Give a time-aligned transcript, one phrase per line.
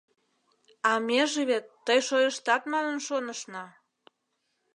[0.89, 3.65] А меже вет тый шойыштат манын шонышна.